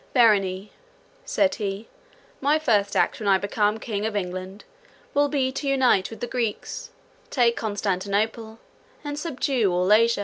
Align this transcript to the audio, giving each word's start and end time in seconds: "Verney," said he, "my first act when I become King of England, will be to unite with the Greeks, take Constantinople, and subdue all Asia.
"Verney," 0.15 0.71
said 1.25 1.53
he, 1.53 1.87
"my 2.39 2.57
first 2.57 2.95
act 2.95 3.19
when 3.19 3.29
I 3.29 3.37
become 3.37 3.77
King 3.77 4.03
of 4.03 4.15
England, 4.15 4.63
will 5.13 5.27
be 5.27 5.51
to 5.51 5.67
unite 5.67 6.09
with 6.09 6.21
the 6.21 6.25
Greeks, 6.25 6.89
take 7.29 7.55
Constantinople, 7.55 8.57
and 9.03 9.19
subdue 9.19 9.71
all 9.71 9.93
Asia. 9.93 10.19